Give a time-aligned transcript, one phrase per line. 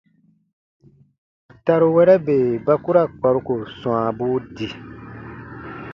[1.65, 4.67] Taruwɛrɛ bè ba ku ra kparuko swãabuu di.